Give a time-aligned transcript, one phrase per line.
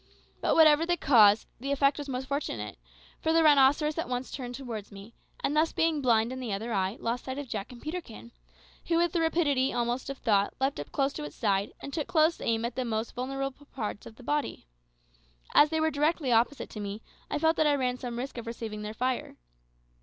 [0.41, 2.79] But whatever the cause, the effect was most fortunate;
[3.19, 6.73] for the rhinoceros at once turned towards me, and thus, being blind in the other
[6.73, 8.31] eye, lost sight of Jack and Peterkin,
[8.87, 12.07] who with the rapidity almost of thought leaped close up to its side, and took
[12.07, 14.65] close aim at the most vulnerable parts of its body.
[15.53, 18.47] As they were directly opposite to me, I felt that I ran some risk of
[18.47, 19.35] receiving their fire.